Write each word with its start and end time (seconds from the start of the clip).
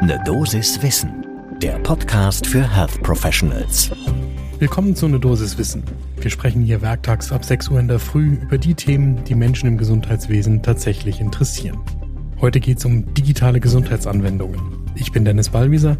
Ne 0.00 0.20
Dosis 0.24 0.80
Wissen, 0.80 1.26
der 1.60 1.76
Podcast 1.80 2.46
für 2.46 2.62
Health 2.62 3.02
Professionals. 3.02 3.90
Willkommen 4.60 4.94
zu 4.94 5.08
Ne 5.08 5.18
Dosis 5.18 5.58
Wissen. 5.58 5.82
Wir 6.20 6.30
sprechen 6.30 6.62
hier 6.62 6.80
werktags 6.82 7.32
ab 7.32 7.44
6 7.44 7.68
Uhr 7.70 7.80
in 7.80 7.88
der 7.88 7.98
Früh 7.98 8.34
über 8.34 8.58
die 8.58 8.74
Themen, 8.74 9.24
die 9.24 9.34
Menschen 9.34 9.66
im 9.66 9.76
Gesundheitswesen 9.76 10.62
tatsächlich 10.62 11.20
interessieren. 11.20 11.78
Heute 12.40 12.60
geht 12.60 12.78
es 12.78 12.84
um 12.84 13.12
digitale 13.12 13.58
Gesundheitsanwendungen. 13.58 14.60
Ich 14.94 15.10
bin 15.10 15.24
Dennis 15.24 15.48
Ballwieser, 15.48 15.96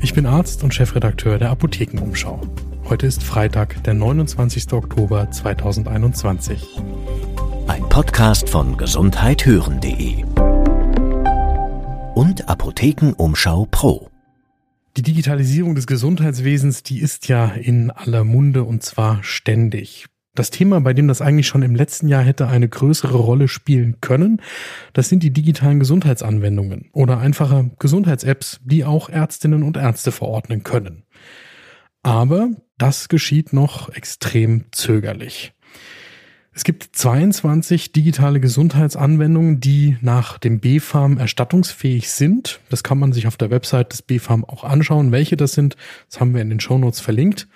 ich 0.00 0.12
bin 0.12 0.26
Arzt 0.26 0.62
und 0.62 0.74
Chefredakteur 0.74 1.38
der 1.38 1.48
Apothekenumschau. 1.50 2.42
Heute 2.86 3.06
ist 3.06 3.22
Freitag, 3.22 3.82
der 3.84 3.94
29. 3.94 4.74
Oktober 4.74 5.30
2021. 5.30 6.66
Ein 7.66 7.88
Podcast 7.88 8.50
von 8.50 8.76
gesundheithören.de 8.76 10.24
und 12.18 12.48
Apothekenumschau 12.48 13.68
Pro. 13.70 14.10
Die 14.96 15.02
Digitalisierung 15.02 15.76
des 15.76 15.86
Gesundheitswesens, 15.86 16.82
die 16.82 16.98
ist 16.98 17.28
ja 17.28 17.46
in 17.46 17.92
aller 17.92 18.24
Munde 18.24 18.64
und 18.64 18.82
zwar 18.82 19.22
ständig. 19.22 20.06
Das 20.34 20.50
Thema, 20.50 20.80
bei 20.80 20.94
dem 20.94 21.06
das 21.06 21.20
eigentlich 21.22 21.46
schon 21.46 21.62
im 21.62 21.76
letzten 21.76 22.08
Jahr 22.08 22.24
hätte 22.24 22.48
eine 22.48 22.68
größere 22.68 23.16
Rolle 23.16 23.46
spielen 23.46 24.00
können, 24.00 24.42
das 24.94 25.08
sind 25.08 25.22
die 25.22 25.30
digitalen 25.30 25.78
Gesundheitsanwendungen 25.78 26.90
oder 26.92 27.18
einfache 27.18 27.70
Gesundheits-Apps, 27.78 28.58
die 28.64 28.84
auch 28.84 29.08
Ärztinnen 29.08 29.62
und 29.62 29.76
Ärzte 29.76 30.10
verordnen 30.10 30.64
können. 30.64 31.04
Aber 32.02 32.50
das 32.78 33.08
geschieht 33.08 33.52
noch 33.52 33.90
extrem 33.90 34.64
zögerlich. 34.72 35.52
Es 36.58 36.64
gibt 36.64 36.88
22 36.90 37.92
digitale 37.92 38.40
Gesundheitsanwendungen, 38.40 39.60
die 39.60 39.96
nach 40.00 40.38
dem 40.38 40.58
BfArM 40.58 41.16
erstattungsfähig 41.16 42.10
sind. 42.10 42.58
Das 42.68 42.82
kann 42.82 42.98
man 42.98 43.12
sich 43.12 43.28
auf 43.28 43.36
der 43.36 43.50
Website 43.50 43.92
des 43.92 44.02
BfArM 44.02 44.44
auch 44.44 44.64
anschauen, 44.64 45.12
welche 45.12 45.36
das 45.36 45.52
sind. 45.52 45.76
Das 46.10 46.18
haben 46.18 46.34
wir 46.34 46.42
in 46.42 46.50
den 46.50 46.58
Shownotes 46.58 46.98
verlinkt. 46.98 47.46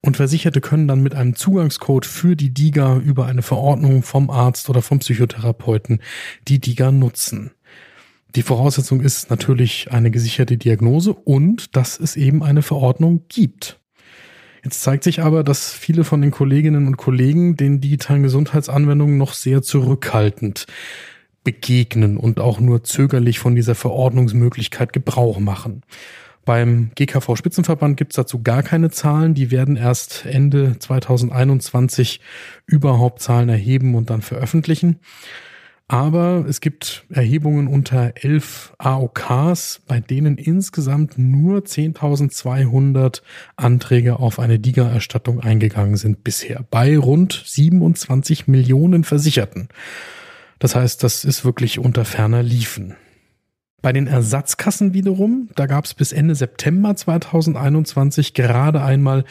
Und 0.00 0.16
Versicherte 0.16 0.60
können 0.60 0.88
dann 0.88 1.00
mit 1.00 1.14
einem 1.14 1.36
Zugangscode 1.36 2.06
für 2.06 2.34
die 2.34 2.52
DIGA 2.52 2.96
über 2.96 3.26
eine 3.26 3.42
Verordnung 3.42 4.02
vom 4.02 4.30
Arzt 4.30 4.68
oder 4.68 4.82
vom 4.82 4.98
Psychotherapeuten 4.98 6.02
die 6.48 6.58
DIGA 6.58 6.90
nutzen. 6.90 7.52
Die 8.34 8.42
Voraussetzung 8.42 9.00
ist 9.00 9.30
natürlich 9.30 9.92
eine 9.92 10.10
gesicherte 10.10 10.58
Diagnose 10.58 11.12
und 11.12 11.76
dass 11.76 12.00
es 12.00 12.16
eben 12.16 12.42
eine 12.42 12.62
Verordnung 12.62 13.26
gibt. 13.28 13.78
Jetzt 14.68 14.82
zeigt 14.82 15.02
sich 15.02 15.22
aber, 15.22 15.44
dass 15.44 15.72
viele 15.72 16.04
von 16.04 16.20
den 16.20 16.30
Kolleginnen 16.30 16.86
und 16.88 16.98
Kollegen 16.98 17.56
den 17.56 17.80
digitalen 17.80 18.22
Gesundheitsanwendungen 18.22 19.16
noch 19.16 19.32
sehr 19.32 19.62
zurückhaltend 19.62 20.66
begegnen 21.42 22.18
und 22.18 22.38
auch 22.38 22.60
nur 22.60 22.84
zögerlich 22.84 23.38
von 23.38 23.54
dieser 23.54 23.74
Verordnungsmöglichkeit 23.74 24.92
Gebrauch 24.92 25.38
machen. 25.38 25.84
Beim 26.44 26.90
GKV 26.96 27.34
Spitzenverband 27.34 27.96
gibt 27.96 28.12
es 28.12 28.16
dazu 28.16 28.42
gar 28.42 28.62
keine 28.62 28.90
Zahlen. 28.90 29.32
Die 29.32 29.50
werden 29.50 29.76
erst 29.76 30.26
Ende 30.26 30.78
2021 30.78 32.20
überhaupt 32.66 33.22
Zahlen 33.22 33.48
erheben 33.48 33.94
und 33.94 34.10
dann 34.10 34.20
veröffentlichen. 34.20 35.00
Aber 35.90 36.44
es 36.46 36.60
gibt 36.60 37.06
Erhebungen 37.08 37.66
unter 37.66 38.12
elf 38.16 38.74
AOKs, 38.76 39.80
bei 39.86 40.00
denen 40.00 40.36
insgesamt 40.36 41.16
nur 41.16 41.60
10.200 41.60 43.22
Anträge 43.56 44.18
auf 44.18 44.38
eine 44.38 44.58
DIGA-Erstattung 44.58 45.40
eingegangen 45.40 45.96
sind 45.96 46.24
bisher, 46.24 46.62
bei 46.70 46.98
rund 46.98 47.42
27 47.46 48.48
Millionen 48.48 49.02
Versicherten. 49.02 49.68
Das 50.58 50.74
heißt, 50.74 51.02
das 51.02 51.24
ist 51.24 51.46
wirklich 51.46 51.78
unter 51.78 52.04
ferner 52.04 52.42
Liefen. 52.42 52.94
Bei 53.80 53.92
den 53.92 54.08
Ersatzkassen 54.08 54.92
wiederum, 54.92 55.48
da 55.54 55.64
gab 55.64 55.86
es 55.86 55.94
bis 55.94 56.12
Ende 56.12 56.34
September 56.34 56.96
2021 56.96 58.34
gerade 58.34 58.82
einmal 58.82 59.24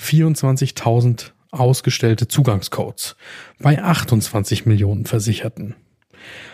24.000 0.00 1.32
ausgestellte 1.50 2.28
Zugangscodes 2.28 3.16
bei 3.58 3.82
28 3.82 4.66
Millionen 4.66 5.06
Versicherten. 5.06 5.74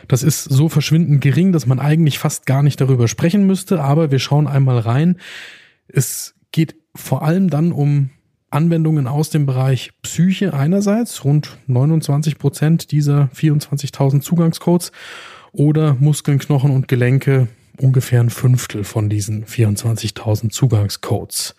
Das 0.09 0.23
ist 0.23 0.45
so 0.45 0.69
verschwindend 0.69 1.21
gering, 1.21 1.53
dass 1.53 1.67
man 1.67 1.79
eigentlich 1.79 2.19
fast 2.19 2.47
gar 2.47 2.63
nicht 2.63 2.81
darüber 2.81 3.09
sprechen 3.09 3.47
müsste, 3.47 3.83
aber 3.83 4.11
wir 4.11 4.19
schauen 4.19 4.47
einmal 4.47 4.79
rein. 4.79 5.17
Es 5.89 6.35
geht 6.53 6.77
vor 6.95 7.23
allem 7.23 7.51
dann 7.51 7.73
um 7.73 8.11
Anwendungen 8.51 9.07
aus 9.07 9.31
dem 9.31 9.47
Bereich 9.47 9.93
Psyche 10.03 10.55
einerseits, 10.55 11.25
rund 11.25 11.59
29 11.69 12.39
Prozent 12.39 12.91
dieser 12.91 13.31
24.000 13.35 14.21
Zugangscodes, 14.21 14.91
oder 15.53 15.97
Muskeln, 15.99 16.39
Knochen 16.39 16.71
und 16.71 16.89
Gelenke, 16.89 17.49
ungefähr 17.77 18.21
ein 18.21 18.31
Fünftel 18.31 18.85
von 18.85 19.09
diesen 19.09 19.45
24.000 19.45 20.51
Zugangscodes. 20.51 21.55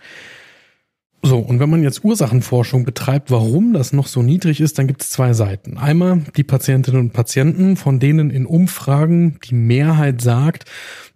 So, 1.23 1.37
und 1.37 1.59
wenn 1.59 1.69
man 1.69 1.83
jetzt 1.83 2.03
Ursachenforschung 2.03 2.83
betreibt, 2.83 3.29
warum 3.29 3.73
das 3.73 3.93
noch 3.93 4.07
so 4.07 4.23
niedrig 4.23 4.59
ist, 4.59 4.79
dann 4.79 4.87
gibt 4.87 5.03
es 5.03 5.11
zwei 5.11 5.33
Seiten. 5.33 5.77
Einmal 5.77 6.23
die 6.35 6.43
Patientinnen 6.43 6.99
und 6.99 7.13
Patienten, 7.13 7.77
von 7.77 7.99
denen 7.99 8.31
in 8.31 8.47
Umfragen 8.47 9.37
die 9.47 9.53
Mehrheit 9.53 10.21
sagt, 10.21 10.65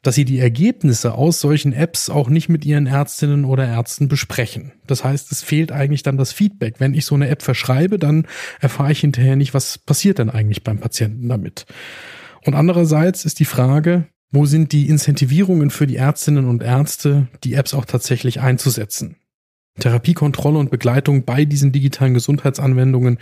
dass 0.03 0.13
sie 0.13 0.25
die 0.25 0.37
Ergebnisse 0.37 1.15
aus 1.15 1.41
solchen 1.41 1.73
Apps 1.73 2.11
auch 2.11 2.29
nicht 2.29 2.49
mit 2.49 2.65
ihren 2.65 2.85
Ärztinnen 2.85 3.45
oder 3.45 3.65
Ärzten 3.65 4.07
besprechen. 4.07 4.73
Das 4.85 5.03
heißt, 5.03 5.31
es 5.31 5.41
fehlt 5.41 5.71
eigentlich 5.71 6.03
dann 6.03 6.17
das 6.17 6.31
Feedback. 6.31 6.75
Wenn 6.77 6.93
ich 6.93 7.05
so 7.05 7.15
eine 7.15 7.29
App 7.29 7.41
verschreibe, 7.41 7.97
dann 7.97 8.27
erfahre 8.59 8.91
ich 8.91 8.99
hinterher 8.99 9.35
nicht, 9.35 9.55
was 9.55 9.79
passiert 9.79 10.19
denn 10.19 10.29
eigentlich 10.29 10.63
beim 10.63 10.77
Patienten 10.77 11.27
damit. 11.27 11.65
Und 12.45 12.53
andererseits 12.53 13.25
ist 13.25 13.39
die 13.39 13.45
Frage, 13.45 14.05
wo 14.31 14.45
sind 14.45 14.71
die 14.71 14.87
Incentivierungen 14.87 15.71
für 15.71 15.87
die 15.87 15.95
Ärztinnen 15.95 16.45
und 16.45 16.61
Ärzte, 16.61 17.27
die 17.43 17.55
Apps 17.55 17.73
auch 17.73 17.85
tatsächlich 17.85 18.39
einzusetzen? 18.39 19.15
Therapiekontrolle 19.79 20.57
und 20.57 20.71
Begleitung 20.71 21.25
bei 21.25 21.43
diesen 21.43 21.73
digitalen 21.73 22.13
Gesundheitsanwendungen 22.13 23.19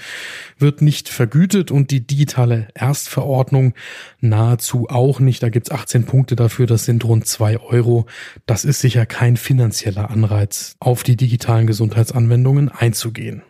wird 0.59 0.84
nicht 0.84 1.09
vergütet 1.09 1.72
und 1.72 1.90
die 1.90 2.06
digitale 2.06 2.68
Erstverordnung 2.75 3.74
nahezu 4.19 4.88
auch 4.88 5.19
nicht. 5.19 5.42
Da 5.42 5.50
gibt's 5.50 5.72
18 5.72 6.06
Punkte 6.06 6.36
dafür, 6.36 6.68
das 6.68 6.86
sind 6.86 7.06
rund 7.06 7.25
zwei 7.25 7.59
Euro. 7.59 8.06
Das 8.46 8.66
ist 8.66 8.81
sicher 8.81 9.08
kein 9.08 9.36
finanzieller 9.36 10.12
Anreiz, 10.12 10.75
auf 10.80 11.02
die 11.02 11.16
digitalen 11.16 11.66
Gesundheitsanwendungen 11.66 12.69
einzugehen. 12.69 13.42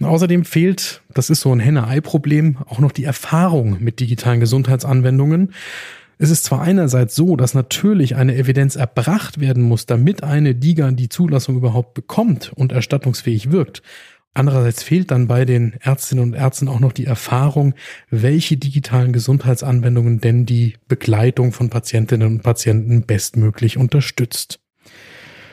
Und 0.00 0.06
außerdem 0.06 0.44
fehlt, 0.44 1.02
das 1.12 1.30
ist 1.30 1.42
so 1.42 1.52
ein 1.54 1.60
Henne-Ei-Problem, 1.60 2.58
auch 2.66 2.78
noch 2.78 2.92
die 2.92 3.04
Erfahrung 3.04 3.78
mit 3.80 4.00
digitalen 4.00 4.40
Gesundheitsanwendungen. 4.40 5.52
Es 6.24 6.30
ist 6.30 6.44
zwar 6.44 6.62
einerseits 6.62 7.14
so, 7.14 7.36
dass 7.36 7.52
natürlich 7.52 8.16
eine 8.16 8.34
Evidenz 8.34 8.76
erbracht 8.76 9.40
werden 9.40 9.62
muss, 9.62 9.84
damit 9.84 10.22
eine 10.22 10.54
DIGA 10.54 10.92
die 10.92 11.10
Zulassung 11.10 11.54
überhaupt 11.54 11.92
bekommt 11.92 12.50
und 12.54 12.72
erstattungsfähig 12.72 13.50
wirkt. 13.50 13.82
Andererseits 14.32 14.82
fehlt 14.82 15.10
dann 15.10 15.26
bei 15.26 15.44
den 15.44 15.74
Ärztinnen 15.82 16.24
und 16.24 16.32
Ärzten 16.32 16.68
auch 16.68 16.80
noch 16.80 16.92
die 16.92 17.04
Erfahrung, 17.04 17.74
welche 18.08 18.56
digitalen 18.56 19.12
Gesundheitsanwendungen 19.12 20.18
denn 20.22 20.46
die 20.46 20.76
Begleitung 20.88 21.52
von 21.52 21.68
Patientinnen 21.68 22.26
und 22.26 22.42
Patienten 22.42 23.02
bestmöglich 23.02 23.76
unterstützt. 23.76 24.60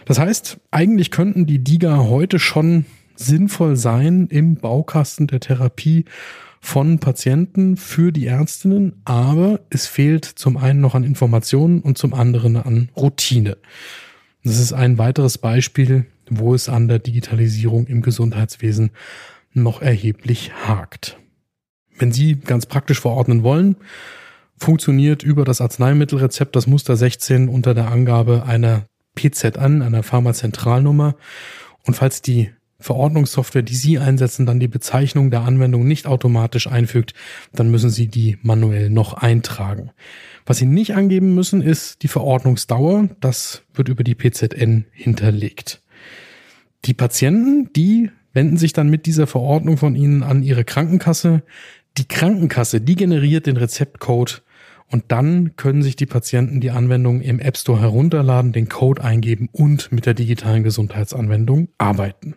Das 0.05 0.19
heißt, 0.19 0.57
eigentlich 0.71 1.11
könnten 1.11 1.47
die 1.47 1.61
DIGA 1.61 2.05
heute 2.05 2.39
schon 2.39 2.85
sinnvoll 3.17 3.75
sein 3.75 4.27
im 4.27 4.55
Baukasten 4.55 5.27
der 5.27 5.41
Therapie 5.41 6.05
von 6.61 6.99
Patienten 6.99 7.75
für 7.75 8.11
die 8.11 8.27
Ärztinnen, 8.27 9.01
aber 9.03 9.61
es 9.71 9.87
fehlt 9.87 10.25
zum 10.25 10.57
einen 10.57 10.79
noch 10.79 10.95
an 10.95 11.03
Informationen 11.03 11.81
und 11.81 11.97
zum 11.97 12.13
anderen 12.13 12.55
an 12.55 12.89
Routine. 12.95 13.57
Das 14.43 14.57
ist 14.57 14.71
ein 14.71 14.97
weiteres 14.97 15.39
Beispiel, 15.39 16.05
wo 16.29 16.53
es 16.53 16.69
an 16.69 16.87
der 16.87 16.99
Digitalisierung 16.99 17.87
im 17.87 18.01
Gesundheitswesen 18.01 18.91
noch 19.53 19.81
erheblich 19.81 20.53
hakt. 20.65 21.17
Wenn 21.97 22.11
Sie 22.11 22.35
ganz 22.35 22.67
praktisch 22.67 23.01
verordnen 23.01 23.43
wollen, 23.43 23.75
funktioniert 24.57 25.23
über 25.23 25.43
das 25.43 25.61
Arzneimittelrezept 25.61 26.55
das 26.55 26.67
Muster 26.67 26.95
16 26.95 27.49
unter 27.49 27.73
der 27.73 27.89
Angabe 27.89 28.43
einer 28.45 28.85
PZ 29.15 29.57
an, 29.57 29.81
einer 29.81 30.03
Pharmazentralnummer. 30.03 31.15
Und 31.85 31.95
falls 31.95 32.21
die 32.21 32.51
Verordnungssoftware, 32.81 33.61
die 33.61 33.75
Sie 33.75 33.99
einsetzen, 33.99 34.45
dann 34.45 34.59
die 34.59 34.67
Bezeichnung 34.67 35.31
der 35.31 35.41
Anwendung 35.41 35.87
nicht 35.87 36.07
automatisch 36.07 36.67
einfügt, 36.67 37.13
dann 37.53 37.71
müssen 37.71 37.89
Sie 37.89 38.07
die 38.07 38.37
manuell 38.41 38.89
noch 38.89 39.13
eintragen. 39.13 39.91
Was 40.45 40.57
Sie 40.57 40.65
nicht 40.65 40.95
angeben 40.95 41.35
müssen, 41.35 41.61
ist 41.61 42.03
die 42.03 42.07
Verordnungsdauer. 42.07 43.09
Das 43.19 43.63
wird 43.73 43.89
über 43.89 44.03
die 44.03 44.15
PZN 44.15 44.85
hinterlegt. 44.91 45.81
Die 46.85 46.93
Patienten, 46.93 47.71
die 47.73 48.09
wenden 48.33 48.57
sich 48.57 48.73
dann 48.73 48.89
mit 48.89 49.05
dieser 49.05 49.27
Verordnung 49.27 49.77
von 49.77 49.95
Ihnen 49.95 50.23
an 50.23 50.43
Ihre 50.43 50.63
Krankenkasse. 50.63 51.43
Die 51.97 52.07
Krankenkasse, 52.07 52.81
die 52.81 52.95
generiert 52.95 53.45
den 53.45 53.57
Rezeptcode 53.57 54.43
und 54.91 55.05
dann 55.07 55.55
können 55.55 55.83
sich 55.83 55.95
die 55.95 56.05
Patienten 56.05 56.59
die 56.59 56.71
Anwendung 56.71 57.21
im 57.21 57.39
App 57.39 57.57
Store 57.57 57.79
herunterladen, 57.79 58.51
den 58.51 58.67
Code 58.67 59.03
eingeben 59.03 59.47
und 59.51 59.91
mit 59.91 60.05
der 60.05 60.13
digitalen 60.13 60.63
Gesundheitsanwendung 60.63 61.69
arbeiten. 61.77 62.35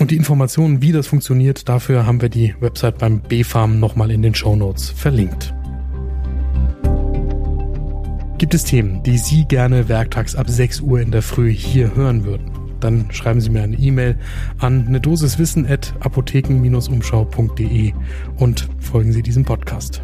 Und 0.00 0.10
die 0.10 0.16
Informationen, 0.16 0.80
wie 0.80 0.92
das 0.92 1.06
funktioniert, 1.08 1.68
dafür 1.68 2.06
haben 2.06 2.22
wir 2.22 2.30
die 2.30 2.54
Website 2.58 2.96
beim 2.96 3.20
BfArM 3.20 3.78
nochmal 3.78 4.10
in 4.10 4.22
den 4.22 4.34
Show 4.34 4.56
Notes 4.56 4.88
verlinkt. 4.88 5.52
Gibt 8.38 8.54
es 8.54 8.64
Themen, 8.64 9.02
die 9.02 9.18
Sie 9.18 9.44
gerne 9.44 9.90
werktags 9.90 10.34
ab 10.34 10.48
6 10.48 10.80
Uhr 10.80 11.02
in 11.02 11.10
der 11.10 11.20
Früh 11.20 11.52
hier 11.52 11.94
hören 11.94 12.24
würden? 12.24 12.50
Dann 12.80 13.12
schreiben 13.12 13.42
Sie 13.42 13.50
mir 13.50 13.62
eine 13.62 13.76
E-Mail 13.76 14.16
an 14.58 14.86
eine 14.88 15.02
Dosiswissen 15.02 15.66
at 15.66 15.92
apotheken-umschau.de 16.00 17.92
und 18.38 18.70
folgen 18.78 19.12
Sie 19.12 19.20
diesem 19.20 19.44
Podcast. 19.44 20.00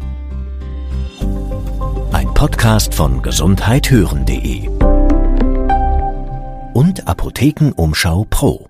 Ein 2.11 2.31
Podcast 2.35 2.93
von 2.93 3.23
gesundheithören.de 3.23 4.67
und 6.75 7.07
Apothekenumschau 7.07 8.27
Pro. 8.29 8.67